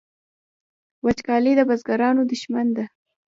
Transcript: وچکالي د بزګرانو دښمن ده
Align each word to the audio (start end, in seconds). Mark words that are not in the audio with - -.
وچکالي 1.05 1.53
د 1.55 1.61
بزګرانو 1.69 2.21
دښمن 2.31 2.67
ده 2.77 2.85